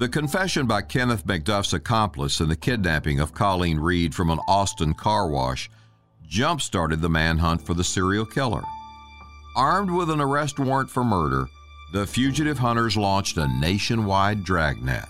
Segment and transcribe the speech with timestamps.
[0.00, 4.94] The confession by Kenneth McDuff's accomplice in the kidnapping of Colleen Reed from an Austin
[4.94, 5.70] car wash
[6.26, 8.62] jump started the manhunt for the serial killer.
[9.54, 11.44] Armed with an arrest warrant for murder,
[11.92, 15.04] the fugitive hunters launched a nationwide dragnet.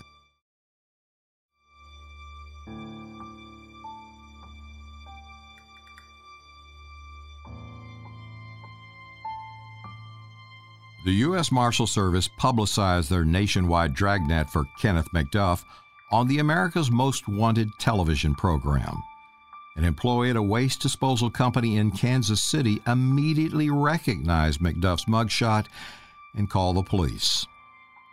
[11.03, 11.51] The U.S.
[11.51, 15.63] Marshal Service publicized their nationwide dragnet for Kenneth McDuff
[16.11, 19.01] on the America's Most Wanted television program.
[19.77, 25.65] An employee at a waste disposal company in Kansas City immediately recognized McDuff's mugshot
[26.35, 27.47] and called the police.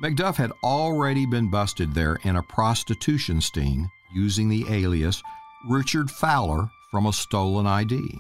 [0.03, 5.23] McDuff had already been busted there in a prostitution sting using the alias
[5.69, 8.19] Richard Fowler from a stolen ID.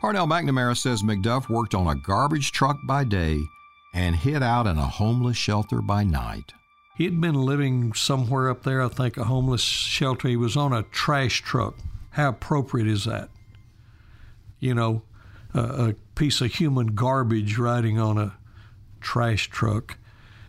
[0.00, 3.48] Parnell McNamara says McDuff worked on a garbage truck by day
[3.94, 6.52] and hid out in a homeless shelter by night.
[6.96, 10.28] He had been living somewhere up there, I think, a homeless shelter.
[10.28, 11.76] He was on a trash truck.
[12.10, 13.30] How appropriate is that?
[14.58, 15.02] You know,
[15.54, 18.36] a, piece of human garbage riding on a
[19.00, 19.98] trash truck.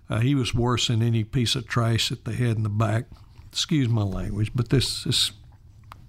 [0.07, 3.05] Uh, he was worse than any piece of trash that they had in the back.
[3.51, 5.31] Excuse my language, but this this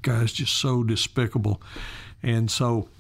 [0.03, 1.63] guy's just so despicable.
[2.23, 2.91] And so,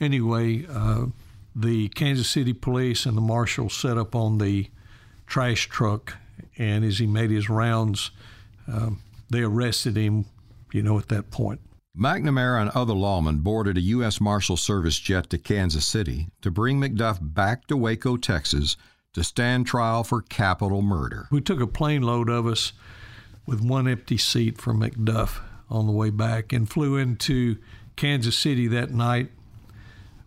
[0.00, 1.06] anyway, uh,
[1.54, 4.68] the Kansas City police and the marshal set up on the
[5.26, 6.16] trash truck,
[6.58, 8.10] and as he made his rounds,
[8.66, 10.26] um, they arrested him,
[10.72, 11.60] you know, at that point.
[11.96, 14.20] McNamara and other lawmen boarded a U.S.
[14.20, 18.76] Marshal Service jet to Kansas City to bring McDuff back to Waco, Texas,
[19.12, 21.28] to stand trial for capital murder.
[21.30, 22.72] We took a plane load of us
[23.46, 27.58] with one empty seat for McDuff on the way back and flew into
[27.94, 29.30] Kansas City that night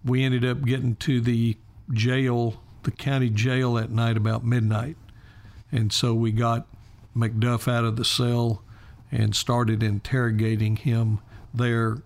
[0.03, 1.57] we ended up getting to the
[1.91, 4.97] jail, the county jail that night about midnight.
[5.71, 6.67] And so we got
[7.15, 8.61] McDuff out of the cell
[9.11, 11.19] and started interrogating him
[11.53, 11.97] there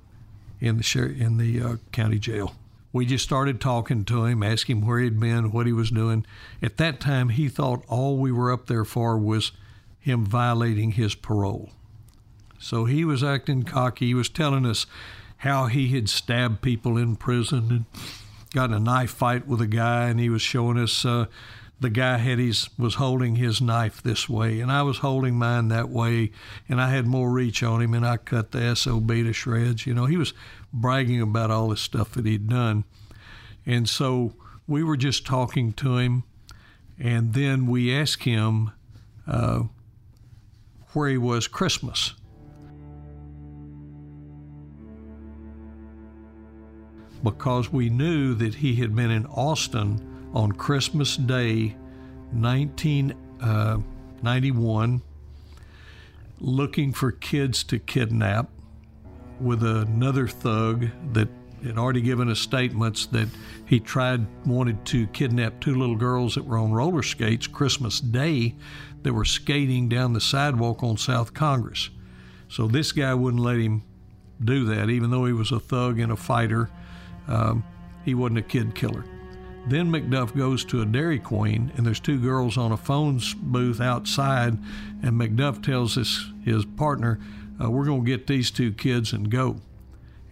[0.60, 2.56] in the in the uh, county jail.
[2.94, 6.26] We just started talking to him, asking him where he'd been, what he was doing.
[6.62, 9.54] At that time, he thought all we were up there for was
[10.00, 11.70] him violating his parole.
[12.60, 14.08] So he was acting cocky.
[14.08, 14.86] He was telling us
[15.42, 17.86] how he had stabbed people in prison and
[18.54, 21.26] got in a knife fight with a guy, and he was showing us uh,
[21.80, 25.70] the guy had his was holding his knife this way, and I was holding mine
[25.70, 26.32] that way,
[26.70, 29.88] and I had more reach on him, and I cut the sob to shreds.
[29.88, 30.36] You know, he was
[30.72, 32.84] bragging about all this stuff that he'd done,
[33.66, 34.36] and so
[34.68, 36.24] we were just talking to him,
[37.00, 38.74] and then we asked him
[39.26, 39.64] uh,
[40.94, 42.14] where he was Christmas
[47.24, 51.76] because we knew that he had been in Austin on Christmas Day,
[52.32, 55.00] 1991, uh,
[56.40, 58.50] looking for kids to kidnap
[59.40, 61.28] with another thug that
[61.64, 63.28] had already given us statements that
[63.66, 68.56] he tried, wanted to kidnap two little girls that were on roller skates Christmas Day
[69.04, 71.90] that were skating down the sidewalk on South Congress.
[72.48, 73.84] So this guy wouldn't let him
[74.44, 76.70] do that, even though he was a thug and a fighter
[77.32, 77.64] um,
[78.04, 79.06] he wasn't a kid killer.
[79.68, 83.80] Then McDuff goes to a Dairy Queen, and there's two girls on a phone booth
[83.80, 84.58] outside,
[85.04, 87.20] and McDuff tells his, his partner,
[87.64, 89.58] uh, We're going to get these two kids and go.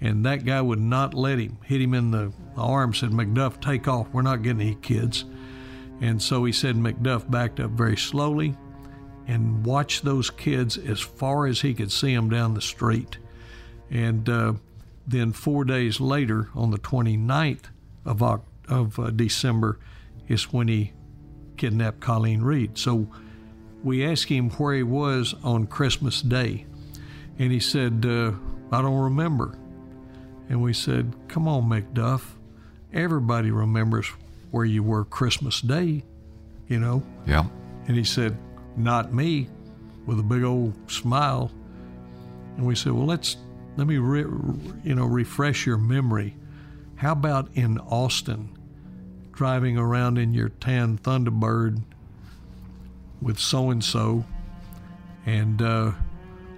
[0.02, 3.88] And that guy would not let him, hit him in the arm, said, McDuff, take
[3.88, 4.08] off.
[4.12, 5.26] We're not getting any kids.
[6.02, 8.56] And so he said McDuff backed up very slowly
[9.28, 13.18] and watched those kids as far as he could see them down the street.
[13.92, 14.54] And uh,
[15.10, 17.66] then four days later, on the 29th
[18.06, 18.22] of,
[18.68, 19.80] of uh, December,
[20.28, 20.94] is when he
[21.58, 22.78] kidnapped Colleen Reed.
[22.78, 23.08] So
[23.84, 26.66] we asked him where he was on Christmas Day,
[27.40, 28.34] and he said, uh,
[28.72, 29.58] I don't remember.
[30.50, 32.24] And we said, Come on, McDuff.
[32.94, 34.08] Everybody remembers
[34.52, 36.04] where you were Christmas Day,
[36.68, 37.04] you know?
[37.26, 37.46] Yeah.
[37.88, 38.38] And he said,
[38.76, 39.48] Not me,
[40.06, 41.52] with a big old smile.
[42.58, 43.38] And we said, Well, let's
[43.80, 44.26] let me, re,
[44.84, 46.36] you know, refresh your memory.
[46.98, 48.58] How about in Austin,
[49.32, 51.82] driving around in your tan Thunderbird
[53.22, 54.26] with so and so,
[55.26, 55.94] and uh,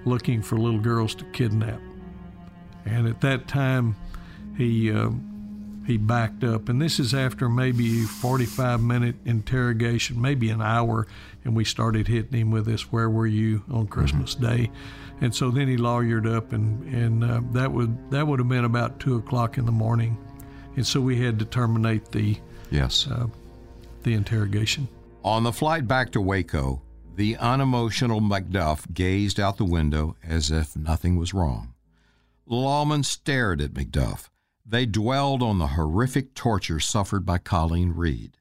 [0.04, 1.80] looking for little girls to kidnap?
[2.86, 3.96] And at that time,
[4.58, 5.12] he uh,
[5.86, 11.08] he backed up, and this is after maybe 45 minute interrogation, maybe an hour,
[11.44, 14.46] and we started hitting him with this: "Where were you on Christmas mm-hmm.
[14.46, 14.72] Day?"
[15.22, 18.66] And so then he lawyered up, and and uh, that would that would have been
[18.66, 20.18] about two o'clock in the morning,
[20.76, 22.38] and so we had to terminate the
[22.70, 23.28] yes uh,
[24.04, 24.88] the interrogation.
[25.24, 26.82] On the flight back to Waco,
[27.16, 31.74] The unemotional McDuff gazed out the window as if nothing was wrong.
[32.48, 34.31] The lawmen stared at McDuff.
[34.66, 38.38] They dwelled on the horrific torture suffered by Colleen Reed.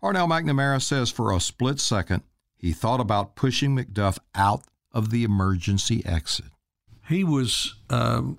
[0.00, 2.22] Parnell McNamara says for a split second
[2.56, 4.62] he thought about pushing McDuff out
[4.92, 6.46] of the emergency exit.
[7.08, 8.38] He was um,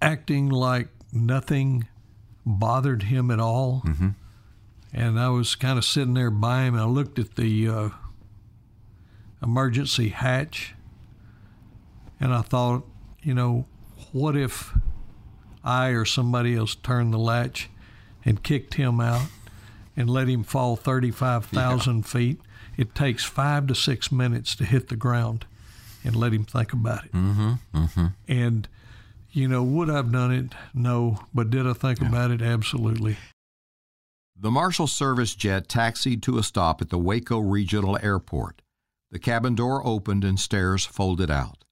[0.00, 1.88] acting like nothing
[2.44, 3.82] bothered him at all.
[3.86, 4.10] Mm-hmm.
[4.92, 7.88] And I was kind of sitting there by him, and I looked at the uh,
[9.42, 10.74] emergency hatch,
[12.20, 12.86] and I thought,
[13.22, 13.66] you know,
[14.12, 14.76] what if
[15.64, 17.68] I or somebody else turned the latch
[18.24, 19.26] and kicked him out
[19.96, 22.02] and let him fall 35,000 yeah.
[22.02, 22.40] feet?
[22.76, 25.44] It takes five to six minutes to hit the ground
[26.04, 27.12] and let him think about it.
[27.12, 28.06] Mm-hmm, mm-hmm.
[28.26, 28.68] And,
[29.30, 30.54] you know, would I've done it?
[30.74, 31.18] No.
[31.34, 32.08] But did I think yeah.
[32.08, 32.42] about it?
[32.42, 33.16] Absolutely.
[34.38, 38.62] The Marshal Service jet taxied to a stop at the Waco Regional Airport.
[39.10, 41.64] The cabin door opened and stairs folded out.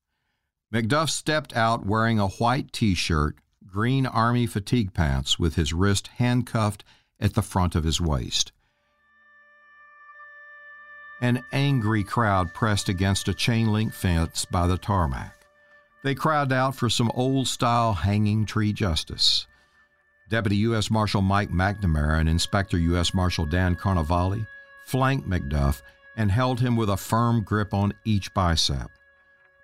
[0.72, 3.36] McDuff stepped out wearing a white t shirt,
[3.70, 6.84] green Army fatigue pants, with his wrist handcuffed
[7.20, 8.52] at the front of his waist.
[11.20, 15.46] An angry crowd pressed against a chain link fence by the tarmac.
[16.02, 19.46] They cried out for some old style hanging tree justice.
[20.30, 20.90] Deputy U.S.
[20.90, 23.12] Marshal Mike McNamara and Inspector U.S.
[23.12, 24.46] Marshal Dan Carnevale
[24.86, 25.82] flanked McDuff
[26.16, 28.90] and held him with a firm grip on each bicep.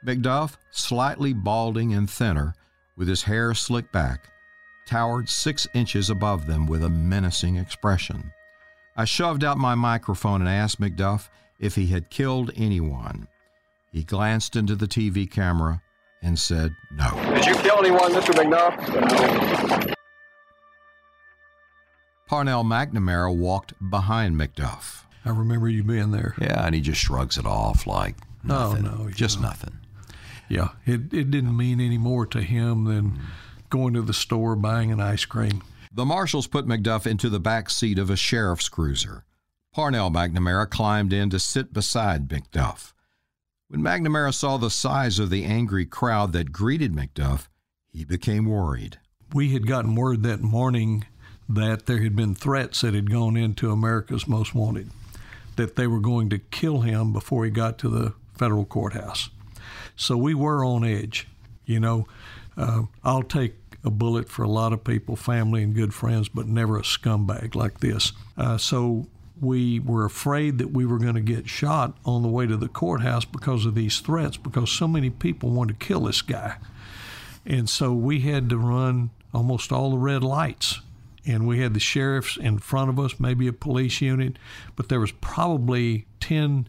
[0.04, 2.54] McDuff, slightly balding and thinner,
[2.96, 4.30] with his hair slicked back,
[4.86, 8.32] towered six inches above them with a menacing expression.
[8.96, 11.28] I shoved out my microphone and asked McDuff
[11.58, 13.28] if he had killed anyone.
[13.92, 15.82] He glanced into the TV camera
[16.22, 17.10] and said no.
[17.34, 18.34] Did you kill anyone, Mr.
[18.34, 19.94] McDuff?
[22.26, 25.04] Parnell McNamara walked behind McDuff.
[25.24, 26.34] I remember you being there.
[26.40, 28.86] Yeah, and he just shrugs it off like oh, nothing.
[28.86, 29.78] Oh, no, just nothing.
[30.48, 33.20] Yeah, it, it didn't mean any more to him than
[33.70, 35.62] going to the store buying an ice cream.
[35.92, 39.24] The marshals put McDuff into the back seat of a sheriff's cruiser.
[39.72, 42.92] Parnell McNamara climbed in to sit beside McDuff.
[43.68, 47.48] When McNamara saw the size of the angry crowd that greeted McDuff,
[47.88, 48.98] he became worried.
[49.34, 51.04] We had gotten word that morning
[51.48, 54.90] that there had been threats that had gone into America's Most Wanted,
[55.56, 59.30] that they were going to kill him before he got to the federal courthouse.
[59.96, 61.26] So we were on edge.
[61.64, 62.06] You know,
[62.56, 63.54] uh, I'll take
[63.84, 67.54] a bullet for a lot of people, family and good friends, but never a scumbag
[67.54, 68.12] like this.
[68.36, 69.06] Uh, so
[69.40, 72.68] we were afraid that we were going to get shot on the way to the
[72.68, 76.56] courthouse because of these threats, because so many people wanted to kill this guy.
[77.44, 80.80] And so we had to run almost all the red lights.
[81.26, 84.38] And we had the sheriffs in front of us, maybe a police unit,
[84.74, 86.68] but there was probably 10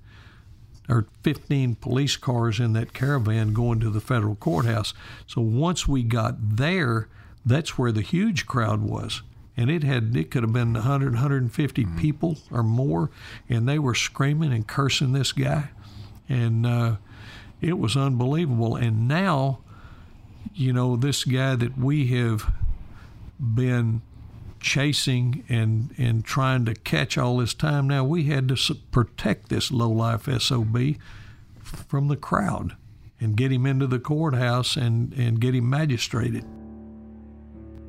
[0.90, 4.94] or 15 police cars in that caravan going to the federal courthouse.
[5.26, 7.08] So once we got there,
[7.46, 9.22] that's where the huge crowd was
[9.58, 11.98] and it had it could have been 100 150 mm-hmm.
[11.98, 13.10] people or more
[13.50, 15.70] and they were screaming and cursing this guy
[16.30, 16.96] and uh,
[17.60, 19.60] it was unbelievable and now
[20.54, 22.54] you know this guy that we have
[23.40, 24.02] been
[24.68, 29.72] chasing and and trying to catch all this time now we had to protect this
[29.72, 30.78] low life sob
[31.62, 32.76] from the crowd
[33.20, 36.44] and get him into the courthouse and and get him magistrated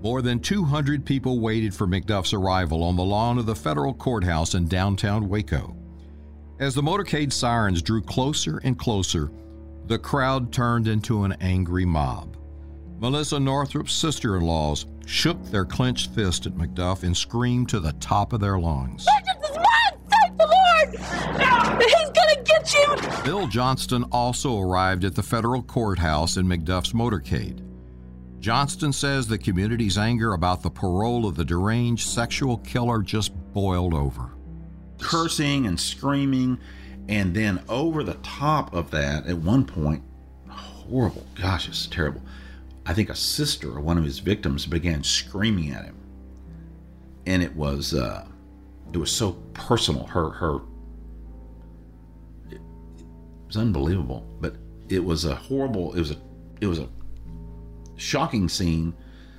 [0.00, 4.54] more than 200 people waited for McDuff's arrival on the lawn of the federal courthouse
[4.54, 5.76] in downtown Waco.
[6.60, 9.32] As the motorcade sirens drew closer and closer,
[9.86, 12.36] the crowd turned into an angry mob.
[13.00, 17.92] Melissa Northrup's sister in laws shook their clenched fist at McDuff and screamed to the
[17.94, 19.06] top of their lungs.
[19.06, 20.00] Vengeance is mine!
[20.10, 21.82] Thank the Lord!
[21.82, 23.22] He's gonna get you!
[23.24, 27.64] Bill Johnston also arrived at the federal courthouse in McDuff's motorcade.
[28.38, 33.94] Johnston says the community's anger about the parole of the deranged sexual killer just boiled
[33.94, 34.30] over.
[35.00, 36.58] Cursing and screaming,
[37.08, 40.02] and then over the top of that, at one point,
[40.48, 42.20] horrible, gosh, it's terrible.
[42.88, 45.96] I think a sister of one of his victims began screaming at him,
[47.26, 48.26] and it was uh,
[48.94, 50.06] it was so personal.
[50.06, 50.60] Her her
[52.50, 52.62] it
[53.46, 54.56] was unbelievable, but
[54.88, 55.92] it was a horrible.
[55.92, 56.16] It was a
[56.62, 56.88] it was a
[57.96, 58.94] shocking scene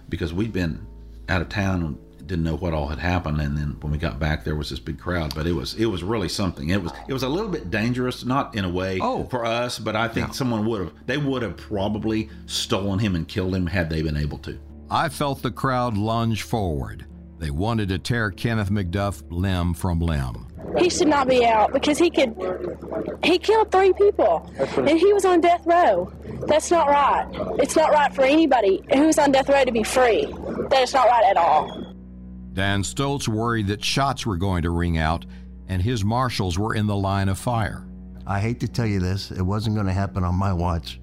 [0.10, 0.86] because we'd been
[1.28, 1.98] out of town
[2.30, 3.42] didn't know what all had happened.
[3.42, 5.86] And then when we got back there was this big crowd but it was it
[5.86, 6.70] was really something.
[6.70, 9.26] It was it was a little bit dangerous not in a way oh.
[9.26, 10.34] for us but i think yeah.
[10.34, 14.18] someone would have they would have probably stolen him and killed him had they been
[14.18, 14.58] able to.
[14.92, 17.06] I felt the crowd lunge forward.
[17.40, 20.48] They wanted to tear kenneth mcduff limb from limb.
[20.78, 22.36] He should not be out because he could
[23.24, 26.12] he killed three people and he was on death row.
[26.48, 27.28] That's not right.
[27.60, 30.26] It's not right for anybody who's on death row to be free.
[30.70, 31.89] That is not right at all
[32.54, 35.26] Dan Stoltz worried that shots were going to ring out
[35.68, 37.86] and his marshals were in the line of fire.
[38.26, 41.00] I hate to tell you this, it wasn't going to happen on my watch.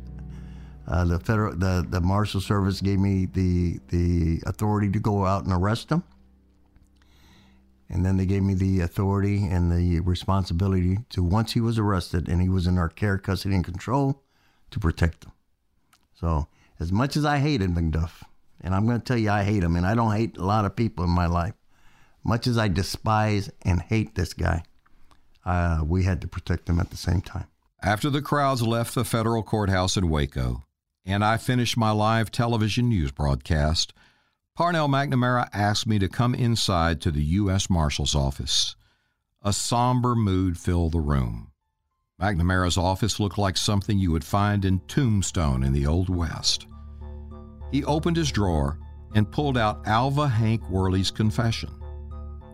[0.87, 5.43] Uh, the federal, the, the marshal service gave me the the authority to go out
[5.43, 6.05] and arrest him,
[7.89, 12.29] and then they gave me the authority and the responsibility to once he was arrested
[12.29, 14.23] and he was in our care, custody, and control,
[14.71, 15.33] to protect him.
[16.15, 16.47] So
[16.79, 18.23] as much as I hated McDuff,
[18.61, 20.65] and I'm going to tell you I hate him, and I don't hate a lot
[20.65, 21.55] of people in my life,
[22.25, 24.65] much as I despise and hate this guy,
[25.45, 27.47] uh, we had to protect him at the same time.
[27.83, 30.65] After the crowds left the federal courthouse in Waco,
[31.05, 33.93] and I finished my live television news broadcast,
[34.57, 37.71] Parnell McNamara asked me to come inside to the U.S.
[37.71, 38.75] Marshal's office.
[39.43, 41.53] A somber mood filled the room.
[42.21, 46.67] McNamara's office looked like something you would find in Tombstone in the Old West.
[47.71, 48.79] He opened his drawer
[49.15, 51.71] and pulled out Alva Hank Worley's confession.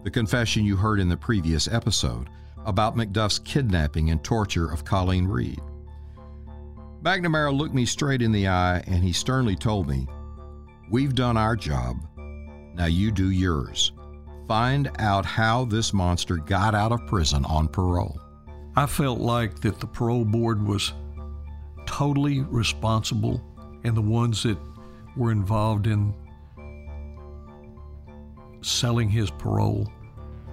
[0.04, 2.28] The confession you heard in the previous episode
[2.64, 5.60] about McDuff's kidnapping and torture of Colleen Reed.
[7.02, 10.06] McNamara looked me straight in the eye and he sternly told me,
[10.90, 11.96] We've done our job.
[12.74, 13.92] Now you do yours.
[14.46, 18.20] Find out how this monster got out of prison on parole.
[18.76, 20.92] I felt like that the parole board was
[21.86, 23.42] totally responsible
[23.84, 24.58] and the ones that
[25.16, 26.14] were involved in
[28.62, 29.90] selling his parole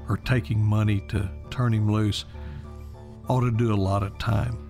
[0.08, 2.26] or taking money to turn him loose
[3.28, 4.70] ought to do a lot of time.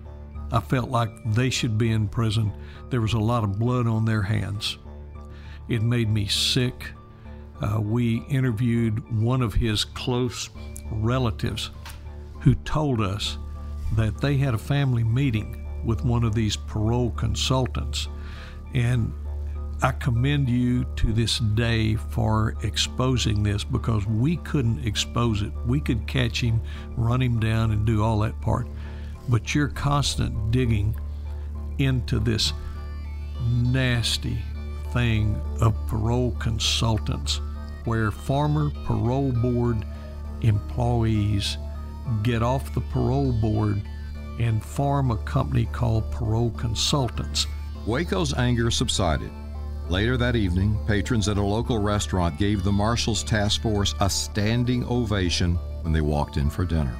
[0.52, 2.52] I felt like they should be in prison.
[2.90, 4.78] There was a lot of blood on their hands.
[5.68, 6.88] It made me sick.
[7.60, 10.50] Uh, we interviewed one of his close
[10.90, 11.70] relatives
[12.40, 13.38] who told us
[13.96, 18.08] that they had a family meeting with one of these parole consultants.
[18.74, 19.12] And
[19.82, 25.52] I commend you to this day for exposing this because we couldn't expose it.
[25.66, 26.60] We could catch him,
[26.96, 28.66] run him down, and do all that part.
[29.30, 30.94] But your constant digging
[31.78, 32.52] into this
[33.48, 34.38] nasty
[34.92, 37.40] thing of parole consultants,
[37.86, 39.86] where former parole board
[40.42, 41.56] employees
[42.22, 43.80] get off the parole board
[44.38, 47.46] and form a company called Parole Consultants.
[47.86, 49.30] Waco's anger subsided.
[49.90, 54.84] Later that evening, patrons at a local restaurant gave the Marshals Task Force a standing
[54.84, 56.96] ovation when they walked in for dinner.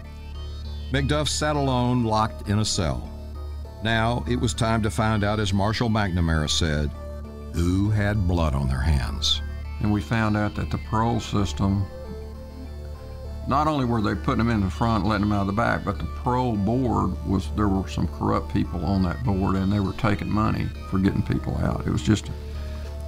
[0.90, 3.09] McDuff sat alone, locked in a cell.
[3.85, 6.90] Now it was time to find out, as Marshal McNamara said,
[7.54, 9.40] who had blood on their hands.
[9.78, 11.87] And we found out that the parole system,
[13.47, 15.85] not only were they putting them in the front, letting them out of the back,
[15.85, 19.78] but the parole board was, there were some corrupt people on that board and they
[19.78, 21.87] were taking money for getting people out.
[21.87, 22.32] It was just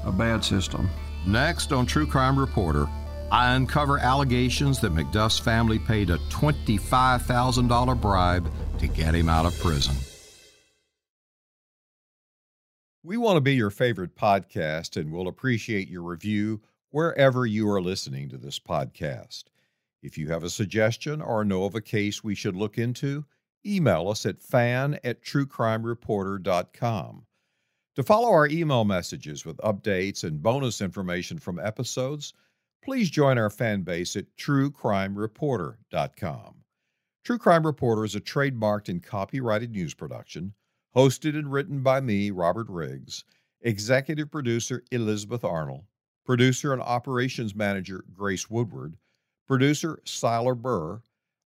[0.04, 0.88] a bad system.
[1.26, 2.86] Next on True Crime Reporter,
[3.30, 9.58] I uncover allegations that McDuff's family paid a $25,000 bribe to get him out of
[9.58, 9.94] prison.
[13.04, 17.82] We want to be your favorite podcast and we'll appreciate your review wherever you are
[17.82, 19.44] listening to this podcast.
[20.02, 23.24] If you have a suggestion or know of a case we should look into,
[23.64, 27.26] email us at fan at truecrimereporter.com.
[27.96, 32.32] To follow our email messages with updates and bonus information from episodes,
[32.82, 36.54] please join our fan base at truecrimereporter.com.
[37.22, 40.54] True Crime Reporter is a trademarked and copyrighted news production
[40.96, 43.24] hosted and written by me, Robert Riggs,
[43.60, 45.84] executive producer Elizabeth Arnold,
[46.24, 48.96] producer and operations manager Grace Woodward,
[49.46, 51.02] producer Siler Burr,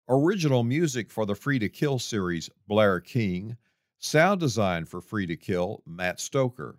[0.08, 3.56] original music for the Free to Kill series Blair King,
[3.98, 6.78] sound design for Free to Kill Matt Stoker,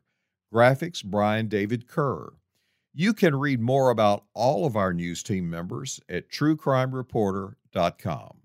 [0.54, 2.34] graphics Brian David Kerr.
[2.94, 8.38] You can read more about all of our news team members at truecrimereporter.com.